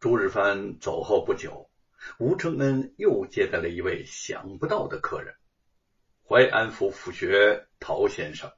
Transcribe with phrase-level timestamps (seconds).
[0.00, 1.70] 朱日藩走后不久，
[2.18, 5.34] 吴承恩又接待了一位想不到的客人——
[6.26, 8.50] 淮安府府学陶先生。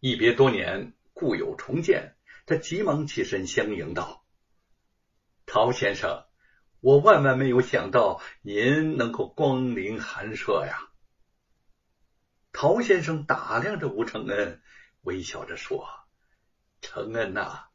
[0.00, 4.26] 一别多年，故友重见，他急忙起身相迎道
[5.46, 6.26] ：“陶先生，
[6.80, 10.90] 我万万没有想到您能够光临寒舍呀！”
[12.52, 14.60] 陶先生打量着吴承恩，
[15.00, 15.88] 微笑着说
[16.82, 17.68] ：“承恩呐。”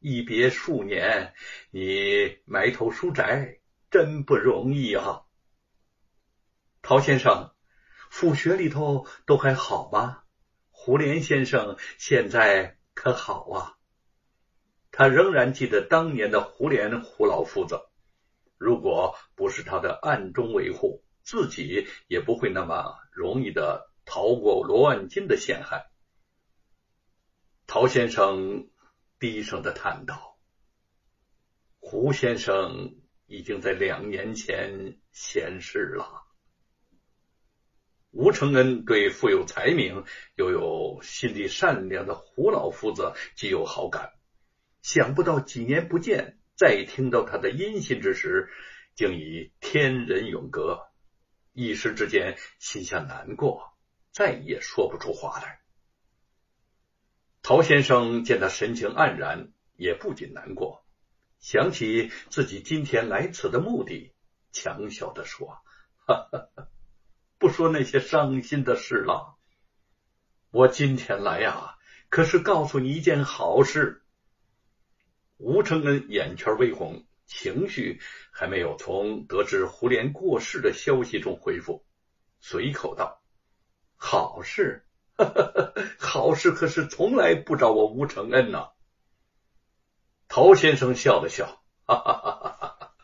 [0.00, 1.34] 一别数年，
[1.70, 3.58] 你埋头书宅，
[3.90, 5.24] 真不容易啊！
[6.80, 7.52] 陶先生，
[8.08, 10.22] 府学里头都还好吗？
[10.70, 13.76] 胡莲先生现在可好啊？
[14.90, 17.82] 他仍然记得当年的胡莲胡老夫子，
[18.56, 25.90] 如果不是他的暗中维护，自己也不会那么容易的逃过罗万金的陷害。
[27.66, 28.66] 陶先生。
[29.20, 30.38] 低声的叹道
[31.78, 36.24] ：“胡先生已经在两年前仙逝了。”
[38.12, 40.04] 吴承恩对富有才名
[40.34, 44.14] 又有心地善良的胡老夫子极有好感，
[44.82, 48.48] 想不到几年不见，再听到他的音信之时，
[48.94, 50.88] 竟已天人永隔，
[51.52, 53.78] 一时之间心下难过，
[54.12, 55.59] 再也说不出话来。
[57.42, 60.84] 陶先生见他神情黯然，也不禁难过，
[61.38, 64.12] 想起自己今天来此的目的，
[64.52, 65.58] 强笑着说
[66.06, 66.48] ：“哈哈，
[67.38, 69.36] 不说那些伤心的事了。
[70.50, 71.76] 我今天来呀，
[72.08, 74.02] 可是告诉你一件好事。”
[75.38, 81.86] 吴承恩眼圈微红，情绪还没有从得知胡莲过世的消息中恢复，
[82.38, 83.22] 随口道
[83.96, 84.86] ：“好事。”
[85.98, 88.68] 好事可是从来不找我吴承恩呐。
[90.28, 92.94] 陶先生笑了笑，哈哈哈哈哈！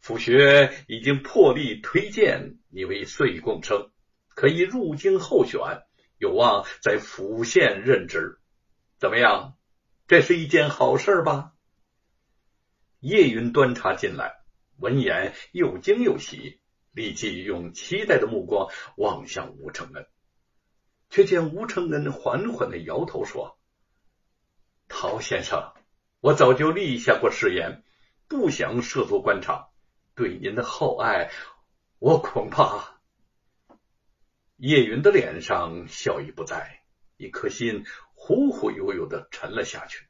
[0.00, 3.90] 府学已经破例推荐你为岁贡生，
[4.28, 5.60] 可以入京候选，
[6.18, 8.38] 有望在府县任职。
[8.98, 9.56] 怎么样？
[10.08, 11.52] 这是一件好事吧？
[12.98, 14.34] 叶云端茶进来，
[14.78, 16.60] 闻言又惊又喜，
[16.92, 20.06] 立即用期待的目光望向吴承恩。
[21.10, 23.58] 却见吴承恩缓缓的摇头说
[24.88, 25.72] ：“陶先生，
[26.20, 27.82] 我早就立下过誓言，
[28.28, 29.70] 不想涉足官场。
[30.14, 31.32] 对您的厚爱，
[31.98, 33.00] 我恐怕……”
[34.56, 36.84] 叶云的脸上笑意不在，
[37.16, 37.84] 一颗心
[38.14, 40.06] 忽忽悠悠的沉了下去。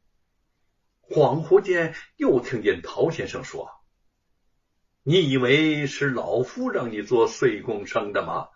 [1.00, 3.70] 恍惚间，又听见陶先生说
[5.02, 8.48] ：“你以为是老夫让你做岁贡生的吗？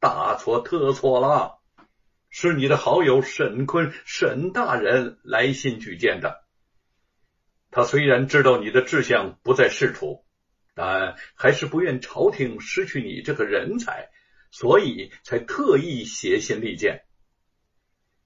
[0.00, 1.59] 大错特错了。”
[2.30, 6.44] 是你的好友沈坤沈大人来信举荐的。
[7.72, 10.24] 他虽然知道你的志向不在仕途，
[10.74, 14.10] 但还是不愿朝廷失去你这个人才，
[14.50, 17.04] 所以才特意写信力荐。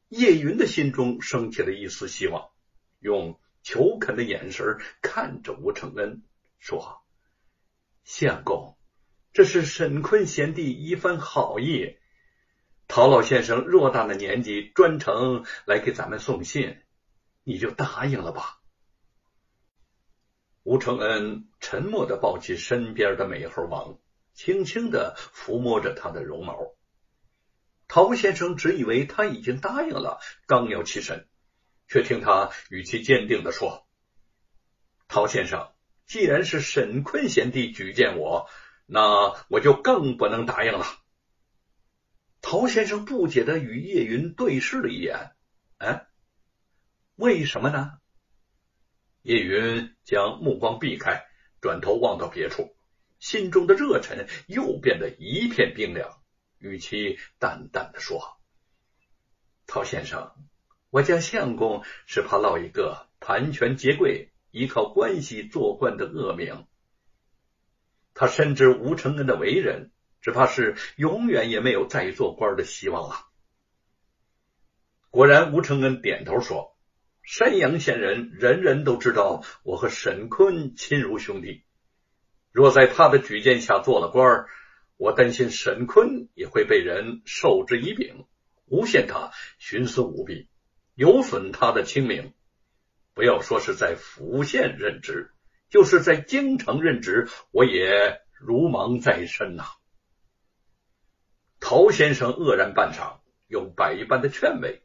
[0.08, 2.50] 叶云的心中升起了一丝希望，
[3.00, 6.22] 用求恳的眼神看着吴承恩，
[6.58, 7.02] 说
[8.04, 8.76] ：“相公，
[9.32, 11.96] 这是沈坤贤弟一番好意。”
[12.94, 16.80] 陶老先生偌大的年纪，专程来给咱们送信，
[17.42, 18.60] 你就答应了吧。
[20.62, 23.98] 吴承恩沉默的抱起身边的美猴王，
[24.32, 26.56] 轻轻的抚摸着他的绒毛。
[27.88, 31.26] 陶先生只以为他已经答应了，刚要起身，
[31.88, 33.88] 却听他语气坚定的说
[35.08, 35.72] ：“陶先生，
[36.06, 38.48] 既然是沈坤贤弟举荐我，
[38.86, 40.86] 那我就更不能答应了。”
[42.46, 45.32] 陶先生不解的与叶云对视了一眼，
[45.78, 46.06] 哎，
[47.16, 47.92] 为什么呢？
[49.22, 51.24] 叶云将目光避开，
[51.62, 52.76] 转头望到别处，
[53.18, 56.22] 心中的热忱又变得一片冰凉，
[56.58, 58.38] 语气淡淡的说
[59.66, 60.34] ：“陶先生，
[60.90, 66.66] 我家相公是怕落一个盘权结贵、依靠关系做官的恶名。
[68.12, 69.90] 他深知吴承恩的为人。”
[70.24, 73.26] 只怕是永远也没有再做官的希望了。
[75.10, 76.78] 果然，吴承恩点头说
[77.22, 81.66] ：“山阳县人人人都知道我和沈坤亲如兄弟，
[82.52, 84.46] 若在他的举荐下做了官，
[84.96, 88.24] 我担心沈坤也会被人授之以柄，
[88.64, 89.30] 诬陷他
[89.60, 90.48] 徇私舞弊，
[90.94, 92.32] 有损他的清名。
[93.12, 95.32] 不要说是在府县任职，
[95.68, 99.64] 就是在京城任职，我也如芒在身呐。”
[101.74, 103.18] 陶先生愕然半晌，
[103.48, 104.84] 有百般的劝慰，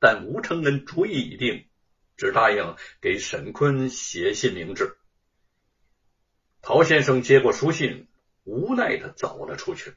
[0.00, 1.68] 但吴承恩主意已定，
[2.16, 4.96] 只答应给沈坤写信明志。
[6.60, 8.08] 陶先生接过书信，
[8.42, 9.94] 无奈的走了出去。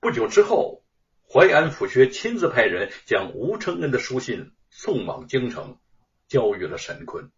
[0.00, 0.84] 不久之后，
[1.26, 5.78] 淮安府学亲自派人将吴承恩的书信送往京城，
[6.28, 7.32] 交予了沈坤。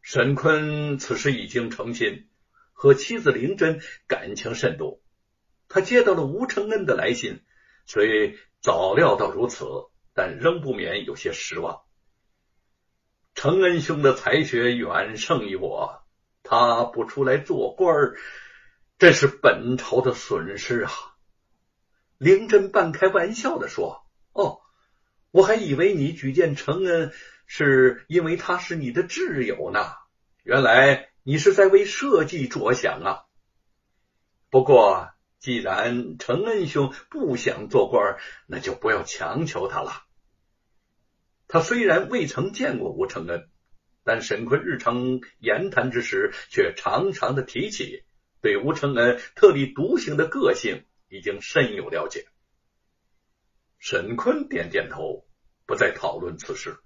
[0.00, 2.28] 沈坤此时已经成亲，
[2.72, 5.00] 和妻子灵珍感情甚笃。
[5.72, 7.40] 他接到了吴承恩的来信，
[7.86, 9.64] 虽早料到如此，
[10.12, 11.80] 但仍不免有些失望。
[13.34, 16.04] 承恩兄的才学远胜于我，
[16.42, 18.18] 他不出来做官儿，
[18.98, 20.92] 这是本朝的损失啊！
[22.18, 24.04] 灵珍半开玩笑的说
[24.34, 24.60] ：“哦，
[25.30, 27.12] 我还以为你举荐承恩。”
[27.54, 29.92] 是因为他是你的挚友呢，
[30.42, 33.24] 原来你是在为社稷着想啊。
[34.48, 35.10] 不过，
[35.42, 38.16] 既然承恩兄不想做官，
[38.46, 40.04] 那就不要强求他了。
[41.48, 43.50] 他虽然未曾见过吴承恩，
[44.04, 48.04] 但沈坤日常言谈之时却常常的提起，
[48.40, 52.28] 对吴承恩特立独行的个性已经深有了解。
[53.80, 55.26] 沈坤点点头，
[55.66, 56.78] 不再讨论此事。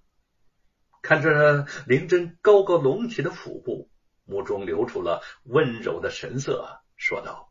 [1.02, 3.90] 看着灵珍高高隆起的腹部，
[4.24, 7.45] 目中流出了温柔的神色，说道：“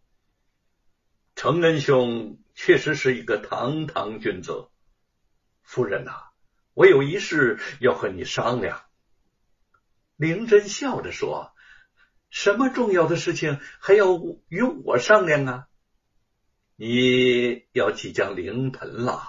[1.36, 4.70] 承恩兄确实是一个堂堂君子。
[5.62, 6.12] 夫人呐，
[6.74, 8.82] 我有一事要和你商量。”
[10.18, 11.54] 灵珍笑着说
[12.32, 14.18] ：“什么重要的事情还要
[14.48, 15.68] 与我商量啊？
[16.76, 19.22] 你要即将临盆了，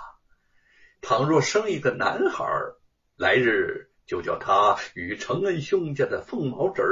[1.00, 2.47] 倘若生一个男孩，
[3.17, 6.82] 来日……”就叫他与承恩兄家的凤毛侄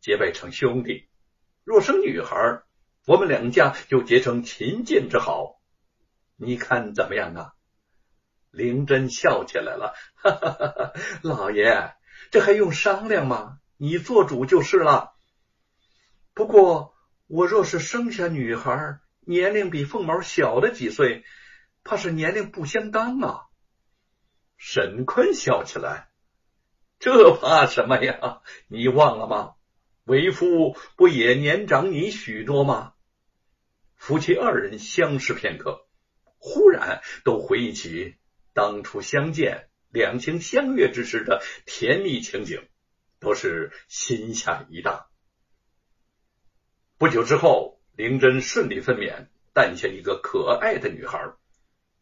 [0.00, 1.06] 结拜成兄弟。
[1.64, 2.62] 若生女孩，
[3.06, 5.60] 我们两家就结成秦晋之好。
[6.36, 7.52] 你看怎么样啊？
[8.50, 10.92] 灵真笑起来了，哈哈哈哈！
[11.22, 11.94] 老爷，
[12.30, 13.58] 这还用商量吗？
[13.78, 15.14] 你做主就是了。
[16.34, 16.94] 不过，
[17.26, 21.24] 我若是生下女孩，年龄比凤毛小了几岁，
[21.82, 23.46] 怕是年龄不相当啊。
[24.58, 26.08] 沈坤笑起来。
[26.98, 28.42] 这怕什么呀？
[28.68, 29.54] 你忘了吗？
[30.04, 32.94] 为夫不也年长你许多吗？
[33.94, 35.86] 夫妻二人相视片刻，
[36.38, 38.16] 忽然都回忆起
[38.52, 42.68] 当初相见、两情相悦之时的甜蜜情景，
[43.20, 45.06] 都是心下一荡。
[46.98, 51.32] 不久之后，灵珍顺利分娩，诞下一个可爱的女孩，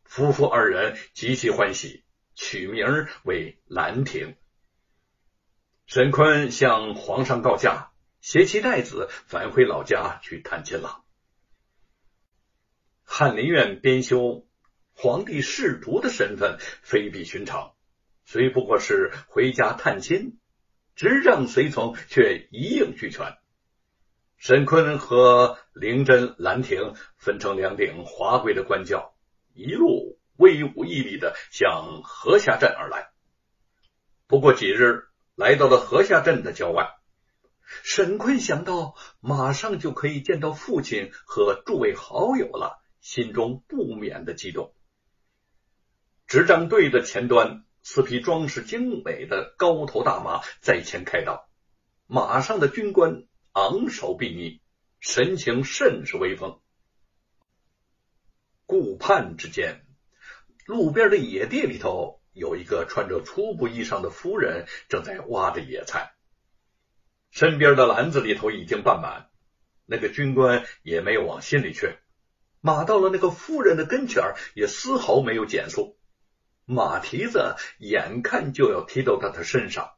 [0.05, 2.03] 夫妇二人极其欢喜，
[2.35, 4.37] 取名为兰亭。
[5.93, 7.91] 沈坤向皇上告假，
[8.21, 11.03] 携妻带子返回老家去探亲了。
[13.03, 14.47] 翰林院编修，
[14.93, 17.75] 皇帝侍读的身份非比寻常，
[18.25, 20.39] 虽不过是回家探亲，
[20.95, 23.37] 执杖随从却一应俱全。
[24.37, 29.17] 沈坤和灵珍、兰亭分成两顶华贵的官轿，
[29.55, 33.11] 一路威武屹立的向河下镇而来。
[34.29, 35.10] 不过几日。
[35.41, 36.99] 来到了河下镇的郊外，
[37.83, 44.75] 沈坤想到马上就可以见到父亲和诸位好友了，心中不免的激动。
[46.27, 51.49] 执仗队的前端，四匹装饰精美的高头大马在前开道，
[52.07, 54.61] 马上的军官昂首并立，
[55.01, 56.61] 神情甚是威风。
[58.67, 59.87] 顾盼之间，
[60.67, 62.20] 路边的野地里头。
[62.33, 66.13] 有一个穿着粗布衣裳的夫人正在挖着野菜，
[67.31, 69.29] 身边的篮子里头已经半满。
[69.87, 71.97] 那个军官也没有往心里去，
[72.61, 74.23] 马到了那个夫人的跟前
[74.55, 75.99] 也丝毫没有减速，
[76.65, 79.91] 马蹄子眼看就要踢到他的身上，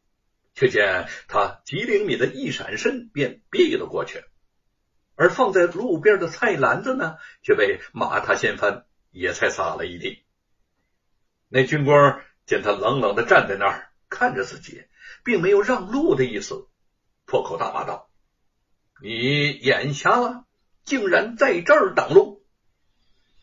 [0.54, 4.24] 却见他极灵敏的一闪身便避了过去，
[5.14, 10.24] 而放在路边的菜篮子呢，却被马踏掀翻，野菜撒了一地。
[11.54, 14.84] 那军官见他冷冷的站在那儿看着自己，
[15.22, 16.66] 并没有让路的意思，
[17.26, 18.08] 破口大骂道
[19.02, 20.46] ：“你眼瞎了，
[20.82, 22.42] 竟然在这儿挡路！”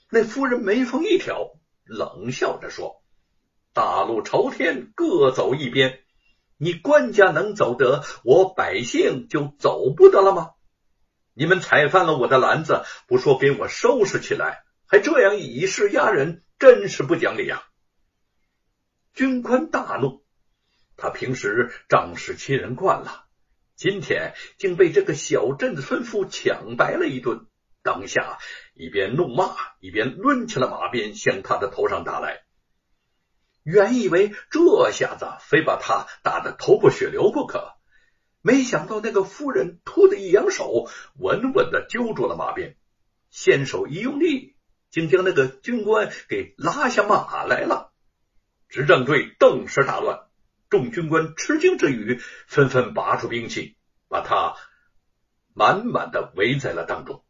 [0.10, 1.52] 那夫人眉峰一挑，
[1.86, 3.04] 冷笑着说
[3.74, 6.00] ：“大路朝天，各走一边。
[6.58, 10.54] 你官家能走得，我百姓就走不得了吗？
[11.36, 17.64] 你们踩翻了我的篮子，不说给我收拾起来，还这样以势压人，真是不讲理啊！”
[19.20, 20.24] 军官大怒，
[20.96, 23.26] 他平时仗势欺人惯了，
[23.76, 27.46] 今天竟被这个小镇的村妇抢白了一顿，
[27.84, 28.38] 当下
[28.74, 32.44] 一边怒骂，一边抡起了马鞭向他的头上打来。
[33.64, 37.74] 原以为这下子非把他打得头破血流不可，
[38.42, 42.78] 没想到那个夫人突的一扬手，稳稳的揪住了马鞭，
[43.30, 44.56] 先手一用力，
[44.90, 47.92] 竟将那个军官给拉下马来了。
[48.70, 50.28] 执政队顿时大乱，
[50.70, 53.76] 众军官吃惊之余，纷纷拔出兵器，
[54.08, 54.56] 把他
[55.56, 57.24] 满满的围在了当中。